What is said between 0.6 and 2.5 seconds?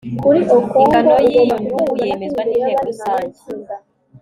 ingano y'iyo nyungu yemezwa